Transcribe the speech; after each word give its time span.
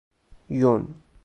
یون 0.49 0.91